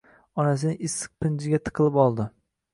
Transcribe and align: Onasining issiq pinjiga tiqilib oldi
Onasining 0.43 0.79
issiq 0.87 1.13
pinjiga 1.27 1.63
tiqilib 1.69 2.03
oldi 2.09 2.29